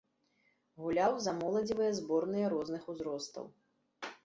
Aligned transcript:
Гуляў 0.85 1.13
за 1.25 1.33
моладзевыя 1.41 1.91
зборныя 1.99 2.51
розных 2.57 2.91
узростаў. 2.95 3.45